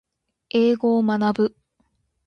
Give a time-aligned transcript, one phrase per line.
[0.49, 1.55] 英語を学ぶ